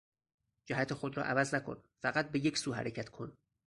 [0.69, 3.37] جهت خود را عوض نکن، فقط به یک سو حرکت کن.